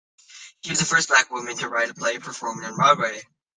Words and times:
She 0.63 0.71
was 0.71 0.79
the 0.79 0.85
first 0.85 1.09
black 1.09 1.29
woman 1.29 1.55
to 1.57 1.69
write 1.69 1.91
a 1.91 1.93
play 1.93 2.17
performed 2.17 2.63
on 2.65 2.73
Broadway. 2.75 3.21